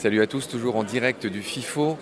Salut 0.00 0.22
à 0.22 0.26
tous, 0.26 0.48
toujours 0.48 0.76
en 0.76 0.82
direct 0.82 1.26
du 1.26 1.42
FIFO. 1.42 1.98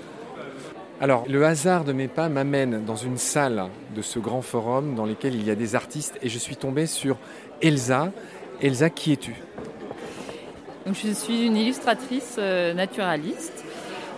Alors, 1.00 1.24
le 1.28 1.44
hasard 1.44 1.82
de 1.82 1.92
mes 1.92 2.06
pas 2.06 2.28
m'amène 2.28 2.84
dans 2.84 2.94
une 2.94 3.18
salle 3.18 3.64
de 3.96 4.02
ce 4.02 4.20
grand 4.20 4.40
forum 4.40 4.94
dans 4.94 5.04
lequel 5.04 5.34
il 5.34 5.44
y 5.44 5.50
a 5.50 5.56
des 5.56 5.74
artistes 5.74 6.16
et 6.22 6.28
je 6.28 6.38
suis 6.38 6.54
tombé 6.54 6.86
sur 6.86 7.16
Elsa. 7.60 8.12
Elsa, 8.62 8.88
qui 8.88 9.14
es-tu? 9.14 9.34
Je 10.86 11.12
suis 11.12 11.44
une 11.44 11.56
illustratrice 11.56 12.36
euh, 12.38 12.72
naturaliste. 12.72 13.64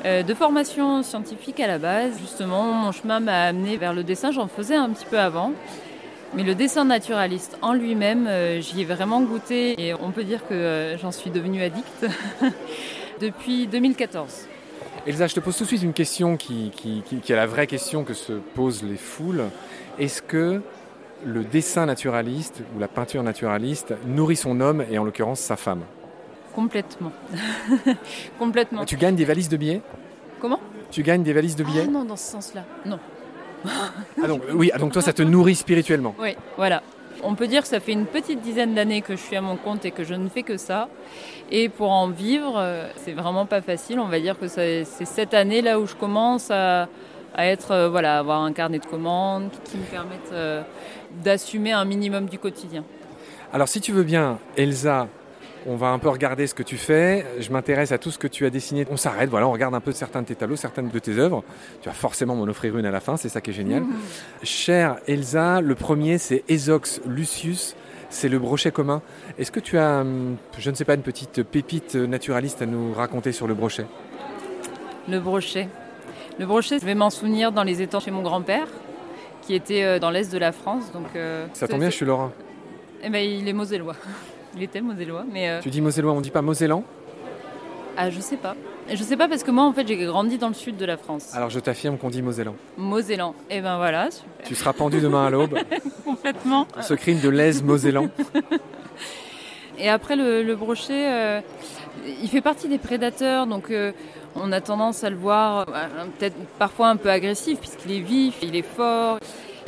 euh, 0.05 0.23
de 0.23 0.35
formation 0.35 1.03
scientifique 1.03 1.59
à 1.59 1.67
la 1.67 1.79
base, 1.79 2.19
justement, 2.21 2.65
mon 2.65 2.93
chemin 2.93 3.19
m'a 3.19 3.45
amené 3.45 3.79
vers 3.79 3.95
le 3.95 4.05
dessin. 4.05 4.31
J'en 4.31 4.49
faisais 4.49 4.77
un 4.77 4.91
petit 4.91 5.07
peu 5.07 5.19
avant, 5.19 5.53
mais 6.35 6.43
le 6.43 6.55
dessin 6.55 6.85
naturaliste 6.85 7.57
en 7.63 7.73
lui-même, 7.73 8.27
euh, 8.27 8.61
j'y 8.61 8.83
ai 8.83 8.85
vraiment 8.85 9.23
goûté 9.23 9.75
et 9.83 9.95
on 9.95 10.11
peut 10.11 10.25
dire 10.25 10.47
que 10.47 10.97
j'en 11.01 11.13
suis 11.13 11.31
devenue 11.31 11.63
addict 11.63 12.05
depuis 13.21 13.67
2014. 13.67 14.47
Elsa, 15.07 15.27
je 15.27 15.35
te 15.35 15.41
pose 15.41 15.57
tout 15.57 15.65
de 15.65 15.69
suite 15.69 15.83
une 15.83 15.93
question 15.93 16.37
qui, 16.37 16.71
qui- 16.75 17.03
qui- 17.07 17.17
qui 17.19 17.33
est 17.33 17.37
la 17.37 17.47
vraie 17.47 17.67
question 17.67 18.05
que 18.05 18.15
se 18.15 18.33
posent 18.33 18.83
les 18.83 18.97
foules. 18.97 19.45
Est-ce 19.99 20.23
que 20.23 20.61
le 21.25 21.45
dessin 21.45 21.87
naturaliste 21.87 22.63
ou 22.75 22.79
la 22.81 22.89
peinture 22.89 23.23
naturaliste 23.23 23.95
nourrit 24.07 24.37
son 24.37 24.61
homme 24.61 24.85
et 24.91 24.99
en 24.99 25.05
l'occurrence 25.05 25.41
sa 25.41 25.57
femme? 25.57 25.83
Complètement. 26.55 27.13
Complètement. 28.39 28.85
Tu 28.85 28.97
gagnes 28.97 29.17
des 29.17 29.25
valises 29.25 29.49
de 29.49 29.57
billets? 29.57 29.81
Comment? 30.41 30.61
Tu 30.91 31.03
gagnes 31.03 31.23
des 31.23 31.33
valises 31.33 31.57
de 31.57 31.65
Ah 31.67 31.71
billets 31.71 31.87
non, 31.87 32.05
dans 32.05 32.17
ce 32.17 32.31
sens-là. 32.33 32.65
Non. 32.85 32.99
Ah 33.65 34.27
donc, 34.27 34.43
oui, 34.55 34.71
ah, 34.75 34.79
donc 34.79 34.93
toi 34.93 35.03
ça 35.03 35.13
te 35.13 35.23
nourrit 35.23 35.55
spirituellement. 35.55 36.15
Oui, 36.19 36.35
voilà. 36.57 36.83
On 37.23 37.35
peut 37.35 37.47
dire 37.47 37.63
que 37.63 37.69
ça 37.69 37.81
fait 37.81 37.93
une 37.93 38.07
petite 38.07 38.41
dizaine 38.41 38.75
d'années 38.75 39.03
que 39.03 39.17
je 39.17 39.21
suis 39.21 39.37
à 39.37 39.41
mon 39.41 39.57
compte 39.57 39.85
et 39.85 39.91
que 39.91 40.05
je 40.05 40.15
ne 40.15 40.29
fais 40.29 40.43
que 40.43 40.57
ça. 40.57 40.89
Et 41.51 41.69
pour 41.69 41.91
en 41.91 42.09
vivre, 42.09 42.55
euh, 42.57 42.89
c'est 42.97 43.13
vraiment 43.13 43.47
pas 43.47 43.61
facile. 43.61 43.99
On 43.99 44.09
va 44.09 44.21
dire 44.21 44.39
que 44.39 44.49
c'est 44.49 44.85
cette 44.85 45.35
année 45.35 45.63
là 45.63 45.79
où 45.79 45.87
je 45.87 45.95
commence 45.95 46.51
à, 46.51 46.89
être, 47.39 47.73
euh, 47.73 47.95
avoir 47.95 48.43
un 48.43 48.53
carnet 48.53 48.79
de 48.79 48.87
commandes 48.87 49.51
qui 49.65 49.77
me 49.77 49.85
permettent 49.85 50.33
euh, 50.33 50.63
d'assumer 51.23 51.73
un 51.73 51.85
minimum 51.85 52.27
du 52.27 52.39
quotidien. 52.39 52.85
Alors 53.53 53.69
si 53.69 53.81
tu 53.81 53.93
veux 53.93 54.05
bien, 54.05 54.39
Elsa, 54.57 55.09
on 55.67 55.77
va 55.77 55.89
un 55.89 55.99
peu 55.99 56.09
regarder 56.09 56.47
ce 56.47 56.55
que 56.55 56.63
tu 56.63 56.77
fais. 56.77 57.25
Je 57.39 57.51
m'intéresse 57.51 57.93
à 57.93 57.99
tout 57.99 58.11
ce 58.11 58.19
que 58.19 58.27
tu 58.27 58.47
as 58.47 58.51
dessiné. 58.51 58.87
On 58.91 58.97
s'arrête, 58.97 59.31
voilà, 59.31 59.47
on 59.49 59.53
regarde 59.53 59.75
un 59.75 59.81
peu 59.81 59.93
certains 59.93 60.23
de 60.23 60.27
tes 60.27 60.35
tableaux, 60.35 60.57
certaines 60.57 60.89
de 60.89 60.99
tes 60.99 61.19
œuvres. 61.19 61.43
Tu 61.83 61.89
vas 61.89 61.95
forcément 61.95 62.35
m'en 62.35 62.45
offrir 62.45 62.77
une 62.77 62.87
à 62.87 62.91
la 62.91 63.01
fin, 63.01 63.17
c'est 63.17 63.29
ça 63.29 63.41
qui 63.41 63.51
est 63.51 63.55
génial. 63.55 63.85
Chère 64.43 64.97
Elsa, 65.07 65.61
le 65.61 65.75
premier 65.75 66.19
c'est 66.19 66.45
Esox 66.49 67.01
Lucius. 67.07 67.77
C'est 68.13 68.29
le 68.29 68.41
brochet 68.41 68.73
commun. 68.73 69.03
Est-ce 69.39 69.53
que 69.53 69.61
tu 69.61 69.79
as, 69.79 70.01
hum, 70.01 70.37
je 70.59 70.69
ne 70.71 70.75
sais 70.75 70.85
pas, 70.85 70.95
une 70.95 71.03
petite 71.03 71.45
pépite 71.45 71.95
naturaliste 71.95 72.61
à 72.61 72.67
nous 72.67 72.93
raconter 72.93 73.31
sur 73.31 73.47
le 73.47 73.55
brochet? 73.55 73.87
Le 75.09 75.21
brochet. 75.21 75.69
Le 76.41 76.45
brochet, 76.45 76.81
je 76.81 76.87
vais 76.87 76.97
m'en 76.97 77.11
souvenir 77.11 77.53
dans 77.53 77.63
les 77.63 77.83
étangs 77.83 78.01
chez 78.01 78.11
mon 78.11 78.23
grand-père, 78.23 78.67
qui 79.43 79.55
était 79.55 79.85
euh, 79.85 79.99
dans 80.01 80.11
l'est 80.11 80.33
de 80.33 80.39
la 80.39 80.51
France. 80.51 80.91
Donc, 80.93 81.07
euh, 81.15 81.47
Ça 81.53 81.69
tombe 81.69 81.79
bien, 81.79 81.91
je 81.91 81.95
suis 81.95 82.05
lorrain. 82.07 82.33
Eh 83.05 83.11
ben, 83.11 83.19
il 83.25 83.47
est 83.49 83.53
mosellois. 83.53 83.95
Il 84.55 84.63
était 84.63 84.81
mosellois, 84.81 85.25
mais 85.31 85.49
euh, 85.49 85.61
Tu 85.61 85.71
dis 85.71 85.81
mosellois, 85.81 86.13
on 86.13 86.21
dit 86.21 86.31
pas 86.31 86.43
mosellan 86.43 86.85
ah, 87.97 88.09
je 88.09 88.21
sais 88.21 88.37
pas. 88.39 88.55
Je 88.91 89.03
sais 89.03 89.17
pas 89.17 89.29
parce 89.29 89.43
que 89.43 89.51
moi, 89.51 89.65
en 89.65 89.73
fait, 89.75 89.87
j'ai 89.87 89.97
grandi 89.97 90.39
dans 90.39 90.49
le 90.49 90.55
sud 90.55 90.79
de 90.79 90.87
la 90.87 90.97
France. 90.97 91.35
Alors 91.35 91.51
je 91.51 91.61
t'affirme 91.61 91.99
qu'on 91.99 92.09
dit 92.09 92.23
mosellan. 92.23 92.55
Mosellan. 92.79 93.35
Eh 93.51 93.61
ben 93.61 93.77
voilà, 93.77 94.11
super. 94.11 94.47
Tu 94.47 94.55
seras 94.55 94.73
pendu 94.73 95.01
demain 95.01 95.27
à 95.27 95.31
l'aube 95.31 95.59
complètement. 96.05 96.67
ce 96.81 96.95
crime 96.95 97.21
de 97.21 97.29
lèse 97.29 97.63
mosellan. 97.63 98.09
Et 99.79 99.89
après, 99.89 100.17
le, 100.17 100.43
le 100.43 100.57
brochet, 100.57 101.13
euh, 101.13 101.41
il 102.23 102.29
fait 102.29 102.41
partie 102.41 102.69
des 102.69 102.79
prédateurs, 102.79 103.47
donc 103.47 103.71
euh, 103.71 103.93
on 104.35 104.53
a 104.53 104.61
tendance 104.61 105.05
à 105.05 105.11
le 105.11 105.17
voir 105.17 105.67
euh, 105.69 106.05
peut-être 106.19 106.37
parfois 106.59 106.89
un 106.89 106.97
peu 106.97 107.11
agressif, 107.11 107.59
puisqu'il 107.59 107.93
est 107.93 108.01
vif, 108.01 108.37
il 108.43 108.57
est 108.57 108.63
fort. 108.77 109.19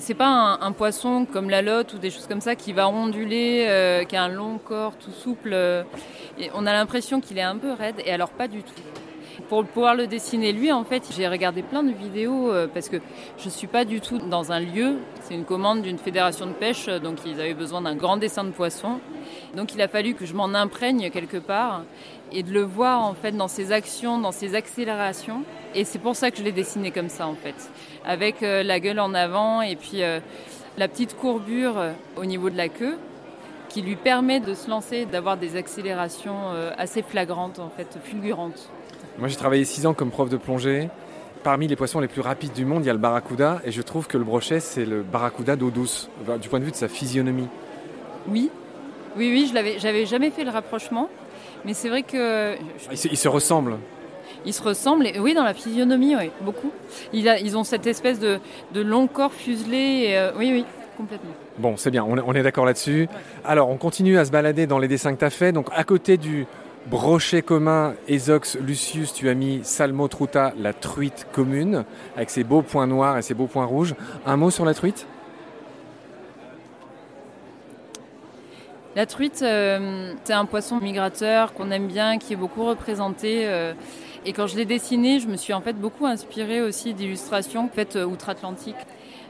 C'est 0.05 0.15
pas 0.15 0.59
un, 0.61 0.73
poisson 0.73 1.29
comme 1.33 1.49
la 1.49 1.63
lotte 1.63 1.95
ou 1.95 1.99
des 1.99 2.11
choses 2.11 2.27
comme 2.27 2.41
ça 2.41 2.57
qui 2.57 2.73
va 2.73 2.89
onduler, 2.89 3.67
euh, 3.69 4.03
qui 4.03 4.17
a 4.17 4.25
un 4.25 4.29
long 4.29 4.59
corps 4.59 4.97
tout 4.97 5.13
souple. 5.13 5.51
euh, 5.53 5.85
et 6.41 6.51
on 6.55 6.67
a 6.67 6.73
l'impression 6.73 7.21
qu'il 7.21 7.39
est 7.39 7.43
un 7.43 7.57
peu 7.57 7.71
raide, 7.73 8.03
et 8.05 8.11
alors 8.11 8.31
pas 8.31 8.49
du 8.49 8.65
tout. 8.65 8.73
Pour 9.49 9.65
pouvoir 9.65 9.95
le 9.95 10.09
dessiner 10.09 10.53
lui, 10.53 10.73
en 10.73 10.83
fait, 10.83 11.05
j'ai 11.17 11.29
regardé 11.29 11.63
plein 11.63 11.85
de 11.85 11.93
vidéos 11.93 12.51
euh, 12.51 12.67
parce 12.67 12.89
que 12.89 12.97
je 13.39 13.49
suis 13.49 13.69
pas 13.69 13.85
du 13.85 14.01
tout 14.01 14.19
dans 14.19 14.51
un 14.51 14.59
lieu. 14.59 14.97
C'est 15.21 15.35
une 15.35 15.45
commande 15.45 15.83
d'une 15.83 15.99
fédération 15.99 16.47
de 16.47 16.53
pêche, 16.53 16.87
donc 16.87 17.19
ils 17.25 17.41
avaient 17.41 17.55
besoin 17.55 17.83
d'un 17.83 17.95
grand 17.95 18.17
dessin 18.17 18.43
de 18.43 18.51
poisson. 18.51 18.99
Donc 19.57 19.75
il 19.75 19.83
a 19.83 19.89
fallu 19.89 20.15
que 20.15 20.25
je 20.25 20.35
m'en 20.35 20.55
imprègne 20.55 21.11
quelque 21.11 21.37
part 21.37 21.83
et 22.33 22.43
de 22.43 22.53
le 22.53 22.63
voir 22.63 23.03
en 23.03 23.15
fait 23.15 23.33
dans 23.33 23.49
ses 23.49 23.73
actions, 23.73 24.19
dans 24.19 24.33
ses 24.33 24.55
accélérations. 24.55 25.43
Et 25.75 25.85
c'est 25.85 25.99
pour 25.99 26.17
ça 26.17 26.31
que 26.31 26.39
je 26.39 26.43
l'ai 26.43 26.53
dessiné 26.53 26.91
comme 26.91 27.09
ça 27.09 27.27
en 27.27 27.35
fait, 27.35 27.55
avec 28.05 28.43
euh, 28.43 28.63
la 28.63 28.81
gueule 28.81 29.01
en 29.01 29.15
avant 29.15 29.63
et 29.63 29.77
puis 29.77 30.03
euh, 30.03 30.21
la 30.79 30.89
petite 30.89 31.17
courbure 31.17 31.79
euh, 31.79 31.93
au 32.17 32.25
niveau 32.25 32.51
de 32.51 32.57
la 32.57 32.69
queue 32.69 32.97
qui 33.69 33.83
lui 33.83 33.97
permet 33.97 34.41
de 34.41 34.55
se 34.55 34.69
lancer, 34.69 35.07
d'avoir 35.07 35.39
des 35.39 35.57
accélérations 35.57 36.51
assez 36.77 37.01
flagrantes 37.01 37.59
en 37.59 37.71
fait, 37.71 37.99
fulgurantes. 38.05 38.69
Moi, 39.19 39.29
j'ai 39.29 39.37
travaillé 39.37 39.65
6 39.65 39.87
ans 39.87 39.95
comme 39.95 40.11
prof 40.11 40.29
de 40.29 40.37
plongée. 40.37 40.91
Parmi 41.43 41.69
les 41.69 41.77
poissons 41.77 41.99
les 41.99 42.07
plus 42.07 42.21
rapides 42.21 42.53
du 42.53 42.67
monde, 42.67 42.85
il 42.85 42.89
y 42.89 42.91
a 42.91 42.93
le 42.93 42.99
barracuda. 42.99 43.63
Et 43.65 43.73
je 43.73 43.81
trouve 43.81 44.09
que 44.09 44.19
le 44.19 44.25
brochet, 44.25 44.61
c'est 44.61 44.85
le 44.85 45.03
barracuda 45.03 45.57
d'eau 45.57 45.71
douce, 45.71 46.11
du 46.43 46.51
point 46.51 46.61
de 46.61 46.67
vue 46.67 46.71
de 46.71 46.77
sa 46.77 46.89
physionomie. 46.89 47.49
Oui, 48.29 48.51
oui, 49.17 49.31
oui, 49.33 49.47
je 49.49 49.55
l'avais, 49.55 49.79
j'avais 49.79 50.07
jamais 50.07 50.31
fait 50.31 50.45
le 50.45 50.51
rapprochement, 50.51 51.09
mais 51.65 51.75
c'est 51.75 51.89
vrai 51.89 52.03
que 52.03 52.55
Ils 52.91 52.99
se, 52.99 53.09
ils 53.09 53.17
se 53.17 53.29
ressemblent. 53.29 53.77
Ils 54.45 54.53
se 54.53 54.63
ressemblent, 54.63 55.07
et 55.07 55.21
oui, 55.21 55.35
dans 55.35 55.45
la 55.45 55.55
physionomie, 55.55 56.17
oui, 56.17 56.31
beaucoup. 56.41 56.73
A- 57.15 57.39
ils 57.39 57.57
ont 57.57 57.65
cette 57.65 57.87
espèce 57.87 58.19
de, 58.19 58.41
de 58.73 58.81
long 58.81 59.07
corps 59.07 59.33
fuselé, 59.33 60.07
et, 60.09 60.19
euh, 60.19 60.33
oui, 60.37 60.51
oui, 60.53 60.65
complètement. 60.97 61.31
Bon, 61.59 61.77
c'est 61.77 61.91
bien, 61.93 62.05
on 62.05 62.17
est, 62.17 62.23
on 62.27 62.33
est 62.35 62.43
d'accord 62.43 62.65
là-dessus. 62.67 63.09
Alors, 63.45 63.69
on 63.71 63.77
continue 63.77 64.19
à 64.19 64.25
se 64.25 64.31
balader 64.33 64.67
dans 64.67 64.79
les 64.79 64.89
dessins 64.89 65.13
que 65.15 65.19
tu 65.21 65.25
as 65.25 65.31
fait. 65.31 65.53
Donc, 65.53 65.69
à 65.75 65.85
côté 65.85 66.17
du 66.17 66.47
brochet 66.87 67.43
commun 67.43 67.95
Esox 68.09 68.57
Lucius, 68.59 69.13
tu 69.15 69.29
as 69.29 69.35
mis 69.35 69.61
Salmo 69.63 70.09
truta, 70.09 70.53
la 70.59 70.73
truite 70.73 71.27
commune, 71.33 71.85
avec 72.17 72.31
ses 72.31 72.43
beaux 72.43 72.63
points 72.63 72.89
noirs 72.89 73.19
et 73.19 73.23
ses 73.23 73.35
beaux 73.35 73.47
points 73.47 73.67
rouges. 73.67 73.95
Un 74.27 74.37
mot 74.37 74.51
sur 74.51 74.65
la 74.65 74.75
truite? 74.75 75.07
La 78.95 79.07
truite, 79.07 79.41
euh, 79.43 80.13
c'est 80.25 80.35
un 80.35 80.45
poisson 80.45 80.79
migrateur 80.79 81.55
qu'on 81.55 81.71
aime 81.71 81.87
bien, 81.87 82.19
qui 82.19 82.35
est 82.35 82.37
beaucoup 82.37 82.65
représenté. 82.65 83.47
euh, 83.47 83.73
et 84.25 84.33
quand 84.33 84.47
je 84.47 84.57
l'ai 84.57 84.67
dessiné, 84.67 85.19
je 85.19 85.27
me 85.29 85.37
suis 85.37 85.53
en 85.53 85.63
fait 85.63 85.73
beaucoup 85.73 86.07
inspirée 86.07 86.61
aussi 86.61 86.95
d'illustrations 86.95 87.69
faites 87.75 87.97
euh, 87.97 88.05
outre-Atlantique 88.05 88.77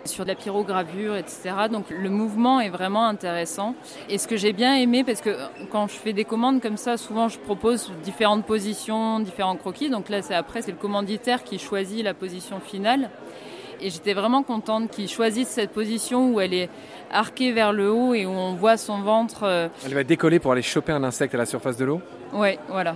sur 0.05 0.25
de 0.25 0.31
la 0.31 0.35
pyrogravure, 0.35 1.17
etc. 1.17 1.51
Donc 1.71 1.85
le 1.91 2.11
mouvement 2.11 2.61
est 2.61 2.69
vraiment 2.69 3.07
intéressant. 3.07 3.75
Et 4.09 4.19
ce 4.19 4.27
que 4.27 4.37
j'ai 4.37 4.53
bien 4.53 4.75
aimé, 4.75 5.05
parce 5.05 5.21
que 5.21 5.31
euh, 5.31 5.47
quand 5.71 5.87
je 5.87 5.95
fais 5.95 6.13
des 6.13 6.25
commandes 6.25 6.61
comme 6.61 6.77
ça, 6.77 6.97
souvent 6.97 7.29
je 7.29 7.39
propose 7.39 7.93
différentes 8.03 8.45
positions, 8.45 9.21
différents 9.21 9.57
croquis. 9.57 9.91
Donc 9.91 10.09
là, 10.09 10.23
c'est 10.23 10.35
après, 10.35 10.61
c'est 10.61 10.73
le 10.73 10.77
commanditaire 10.77 11.45
qui 11.45 11.59
choisit 11.59 12.03
la 12.03 12.15
position 12.15 12.61
finale. 12.61 13.11
Et 13.81 13.91
j'étais 13.91 14.15
vraiment 14.15 14.43
contente 14.43 14.91
qu'il 14.91 15.09
choisisse 15.09 15.49
cette 15.49 15.71
position 15.71 16.31
où 16.33 16.41
elle 16.41 16.55
est 16.55 16.69
arquée 17.13 17.53
vers 17.53 17.73
le 17.73 17.91
haut 17.91 18.15
et 18.15 18.27
où 18.27 18.31
on 18.31 18.55
voit 18.55 18.77
son 18.77 19.01
ventre. 19.03 19.41
euh, 19.45 19.69
Elle 19.85 19.95
va 19.95 20.05
décoller 20.05 20.39
pour 20.39 20.53
aller 20.53 20.63
choper 20.63 20.93
un 20.93 21.03
insecte 21.05 21.35
à 21.35 21.39
la 21.39 21.47
surface 21.47 21.77
de 21.77 21.85
l'eau 21.85 22.01
Ouais, 22.33 22.59
voilà. 22.69 22.95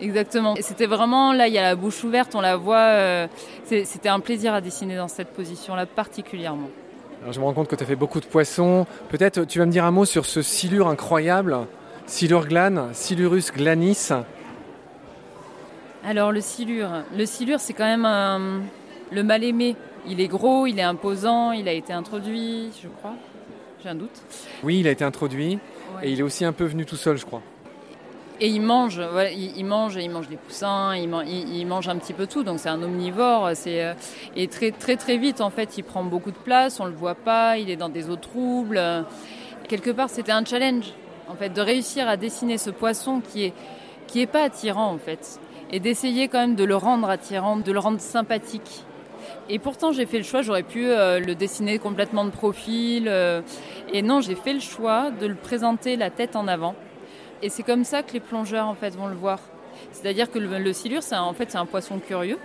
Exactement. 0.00 0.54
Et 0.54 0.62
c'était 0.62 0.86
vraiment, 0.86 1.32
là, 1.32 1.48
il 1.48 1.54
y 1.54 1.58
a 1.58 1.62
la 1.62 1.74
bouche 1.74 2.04
ouverte, 2.04 2.34
on 2.34 2.40
la 2.40 2.56
voit. 2.56 2.76
euh, 2.78 3.26
C'était 3.64 4.08
un 4.08 4.20
plaisir 4.20 4.54
à 4.54 4.60
dessiner 4.60 4.96
dans 4.96 5.08
cette 5.08 5.28
position-là 5.32 5.86
particulièrement. 5.86 6.68
Alors, 7.22 7.32
je 7.32 7.40
me 7.40 7.44
rends 7.44 7.52
compte 7.54 7.66
que 7.68 7.74
tu 7.74 7.82
as 7.82 7.86
fait 7.86 7.96
beaucoup 7.96 8.20
de 8.20 8.26
poissons. 8.26 8.86
Peut-être 9.08 9.42
tu 9.44 9.58
vas 9.58 9.66
me 9.66 9.72
dire 9.72 9.84
un 9.84 9.90
mot 9.90 10.04
sur 10.04 10.24
ce 10.26 10.40
silure 10.42 10.86
incroyable, 10.88 11.56
Silure 12.06 12.46
glane, 12.46 12.88
Silurus 12.92 13.50
glanis. 13.52 14.10
Alors, 16.04 16.32
le 16.32 16.40
silure. 16.40 16.88
Le 17.16 17.26
silure, 17.26 17.60
c'est 17.60 17.72
quand 17.72 17.84
même 17.84 18.04
un- 18.04 18.60
le 19.10 19.22
mal-aimé. 19.22 19.74
Il 20.08 20.20
est 20.20 20.28
gros, 20.28 20.66
il 20.66 20.78
est 20.78 20.82
imposant, 20.82 21.52
il 21.52 21.68
a 21.68 21.72
été 21.72 21.92
introduit, 21.92 22.70
je 22.82 22.88
crois. 22.88 23.14
J'ai 23.82 23.90
un 23.90 23.94
doute. 23.94 24.22
Oui, 24.62 24.80
il 24.80 24.88
a 24.88 24.90
été 24.90 25.04
introduit 25.04 25.58
Ouais. 25.96 26.08
et 26.08 26.12
il 26.12 26.20
est 26.20 26.22
aussi 26.22 26.44
un 26.44 26.52
peu 26.52 26.64
venu 26.64 26.84
tout 26.84 26.96
seul, 26.96 27.16
je 27.16 27.24
crois. 27.24 27.40
Et 28.40 28.48
il 28.48 28.60
mange, 28.60 29.00
voilà, 29.00 29.30
il, 29.32 29.56
il 29.56 29.64
mange, 29.64 29.96
il 29.96 30.10
mange 30.10 30.28
des 30.28 30.36
poussins, 30.36 30.94
il, 30.94 31.08
man- 31.08 31.26
il- 31.26 31.56
il 31.56 31.66
mange 31.66 31.88
un 31.88 31.96
petit 31.96 32.12
peu 32.12 32.26
tout, 32.26 32.44
donc 32.44 32.58
c'est 32.60 32.68
un 32.68 32.80
omnivore. 32.82 33.50
C'est 33.54 33.84
euh, 33.84 33.94
et 34.36 34.46
très 34.48 34.70
très 34.70 34.96
très 34.96 35.16
vite 35.16 35.40
en 35.40 35.50
fait, 35.50 35.76
il 35.78 35.82
prend 35.84 36.04
beaucoup 36.04 36.30
de 36.30 36.36
place, 36.36 36.78
on 36.78 36.84
le 36.84 36.92
voit 36.92 37.14
pas, 37.16 37.58
il 37.58 37.68
est 37.70 37.76
dans 37.76 37.88
des 37.88 38.10
eaux 38.10 38.16
troubles. 38.16 38.80
Quelque 39.68 39.90
part, 39.90 40.08
c'était 40.10 40.30
un 40.32 40.44
challenge 40.44 40.92
en 41.28 41.34
fait 41.34 41.48
de 41.50 41.60
réussir 41.60 42.06
à 42.08 42.16
dessiner 42.16 42.58
ce 42.58 42.70
poisson 42.70 43.20
qui 43.20 43.44
est 43.44 43.52
qui 44.06 44.20
est 44.20 44.26
pas 44.26 44.44
attirant 44.44 44.92
en 44.92 44.98
fait, 44.98 45.40
et 45.72 45.80
d'essayer 45.80 46.28
quand 46.28 46.38
même 46.38 46.54
de 46.54 46.64
le 46.64 46.76
rendre 46.76 47.10
attirant, 47.10 47.56
de 47.56 47.72
le 47.72 47.78
rendre 47.78 48.00
sympathique. 48.00 48.84
Et 49.48 49.58
pourtant, 49.58 49.92
j'ai 49.92 50.06
fait 50.06 50.18
le 50.18 50.24
choix, 50.24 50.42
j'aurais 50.42 50.62
pu 50.62 50.86
euh, 50.86 51.20
le 51.20 51.34
dessiner 51.34 51.78
complètement 51.78 52.24
de 52.24 52.30
profil. 52.30 53.06
euh, 53.08 53.40
et 53.92 54.02
non, 54.02 54.20
j'ai 54.20 54.34
fait 54.34 54.52
le 54.52 54.60
choix 54.60 55.10
de 55.10 55.26
le 55.26 55.34
présenter 55.34 55.96
la 55.96 56.10
tête 56.10 56.36
en 56.36 56.48
avant. 56.48 56.74
Et 57.42 57.48
c'est 57.48 57.62
comme 57.62 57.84
ça 57.84 58.02
que 58.02 58.12
les 58.12 58.20
plongeurs 58.20 58.66
en 58.66 58.74
fait 58.74 58.94
vont 58.94 59.06
le 59.06 59.14
voir. 59.14 59.38
C'est-à-dire 59.92 60.30
que 60.30 60.38
le, 60.38 60.72
silure, 60.72 61.02
c'est 61.02 61.16
en 61.16 61.32
fait, 61.32 61.50
c'est 61.50 61.58
un 61.58 61.66
poisson 61.66 61.98
curieux. 61.98 62.38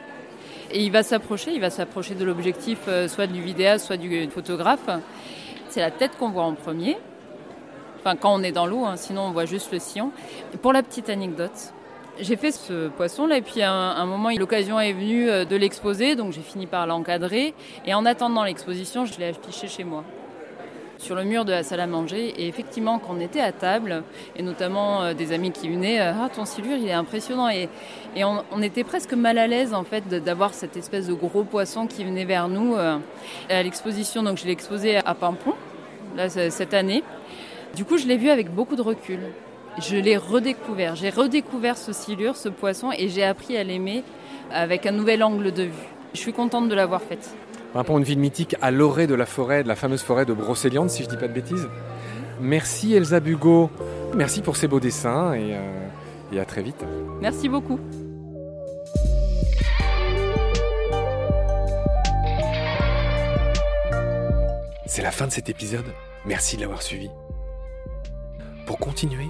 Et 0.72 0.84
il 0.84 0.92
va 0.92 1.04
s'approcher, 1.04 1.52
il 1.54 1.62
va 1.62 1.70
s'approcher 1.70 2.16
de 2.16 2.24
l'objectif, 2.24 2.80
euh, 2.88 3.08
soit 3.08 3.28
du 3.28 3.42
vidéaste, 3.42 3.86
soit 3.86 3.98
du 3.98 4.30
photographe. 4.30 4.90
C'est 5.70 5.82
la 5.82 5.92
tête 5.92 6.18
qu'on 6.18 6.30
voit 6.30 6.44
en 6.44 6.54
premier. 6.54 6.98
Enfin, 8.00 8.16
quand 8.16 8.34
on 8.34 8.44
est 8.44 8.52
dans 8.52 8.66
l'eau, 8.66 8.86
hein, 8.86 8.96
sinon 8.96 9.24
on 9.24 9.32
voit 9.32 9.46
juste 9.46 9.72
le 9.72 9.80
sillon. 9.80 10.12
pour 10.62 10.74
la 10.74 10.84
petite 10.84 11.10
anecdote, 11.10 11.74
j'ai 12.20 12.36
fait 12.36 12.52
ce 12.52 12.90
poisson-là 12.90 13.38
et 13.38 13.42
puis 13.42 13.62
à 13.62 13.72
un, 13.72 14.06
moment, 14.06 14.30
l'occasion 14.38 14.80
est 14.80 14.94
venue 14.94 15.30
euh, 15.30 15.46
de 15.46 15.56
l'exposer, 15.56 16.16
donc 16.16 16.32
j'ai 16.34 16.42
fini 16.42 16.68
par 16.68 16.86
l'encadrer. 16.86 17.54
Et 17.86 17.94
en 17.94 18.06
attendant 18.06 18.44
l'exposition, 18.44 19.06
je 19.06 19.18
l'ai 19.20 19.30
affiché 19.30 19.68
chez 19.68 19.84
moi 19.84 20.04
sur 21.00 21.16
le 21.16 21.24
mur 21.24 21.44
de 21.44 21.52
la 21.52 21.64
salle 21.64 21.80
à 21.80 21.88
manger. 21.88 22.34
Et 22.38 22.48
effectivement, 22.48 23.00
quand 23.00 23.16
on 23.16 23.20
était 23.20 23.42
à 23.42 23.52
table, 23.52 24.04
et 24.36 24.44
notamment 24.44 25.02
euh, 25.02 25.14
des 25.14 25.34
amis 25.34 25.52
qui 25.52 25.70
venaient, 25.70 26.00
euh, 26.00 26.14
ah 26.14 26.30
ton 26.30 26.46
silure, 26.46 26.78
il 26.78 26.88
est 26.88 26.94
impressionnant. 26.94 27.50
Et, 27.50 27.68
on, 28.24 28.62
était 28.62 28.84
presque 28.84 29.14
mal 29.14 29.38
à 29.40 29.48
l'aise 29.48 29.74
en 29.74 29.84
fait 29.84 30.08
d'avoir 30.08 30.54
cette 30.54 30.78
espèce 30.78 31.08
de 31.08 31.14
gros 31.14 31.44
poisson 31.44 31.88
qui 31.88 32.04
venait 32.04 32.26
vers 32.26 32.48
nous 32.48 32.76
à 32.76 33.64
l'exposition. 33.64 34.22
Donc 34.22 34.38
je 34.38 34.46
l'ai 34.46 34.52
exposé 34.52 34.98
à 34.98 35.16
Pimpon 35.16 35.54
là, 36.16 36.30
cette 36.30 36.76
année. 36.76 37.04
Du 37.76 37.86
coup, 37.86 37.98
je 37.98 38.06
l'ai 38.06 38.18
vu 38.18 38.30
avec 38.30 38.54
beaucoup 38.54 38.76
de 38.76 38.84
recul 38.84 39.20
je 39.80 39.98
l'ai 39.98 40.18
redécouvert. 40.18 40.96
J'ai 40.96 41.10
redécouvert 41.10 41.78
ce 41.78 41.94
silure, 41.94 42.36
ce 42.36 42.50
poisson, 42.50 42.92
et 42.98 43.10
j'ai 43.10 43.24
appris 43.24 43.58
à 43.58 43.64
l'aimer 43.64 44.04
avec 44.52 44.86
un 44.86 44.92
nouvel 44.92 45.24
angle 45.24 45.52
de 45.52 45.64
vue. 45.64 45.88
Je 46.14 46.20
suis 46.20 46.34
contente 46.34 46.70
de 46.70 46.76
l'avoir 46.76 47.02
faite. 47.02 47.36
Un 47.76 47.84
pont 47.84 48.00
de 48.00 48.06
ville 48.06 48.20
mythique 48.20 48.56
à 48.62 48.70
l'orée 48.70 49.08
de 49.08 49.16
la 49.16 49.26
forêt, 49.26 49.64
de 49.64 49.68
la 49.68 49.76
fameuse 49.76 50.04
forêt 50.04 50.26
de 50.26 50.34
Brocéliande, 50.34 50.90
si 50.90 51.04
je 51.04 51.08
ne 51.08 51.14
dis 51.14 51.20
pas 51.20 51.28
de 51.28 51.34
bêtises. 51.34 51.68
Merci 52.40 52.94
Elsa 52.94 53.20
Bugot. 53.20 53.72
Merci 54.16 54.42
pour 54.42 54.58
ces 54.58 54.68
beaux 54.68 54.80
dessins 54.80 55.34
et, 55.34 55.56
euh, 55.56 55.88
et 56.32 56.40
à 56.40 56.46
très 56.46 56.62
vite. 56.62 56.86
Merci 57.20 57.50
beaucoup. 57.50 57.80
C'est 64.86 65.02
la 65.02 65.10
fin 65.10 65.26
de 65.26 65.32
cet 65.32 65.50
épisode. 65.50 65.86
Merci 66.26 66.58
de 66.58 66.62
l'avoir 66.62 66.84
suivi. 66.84 67.10
Pour 68.68 68.78
continuer, 68.78 69.30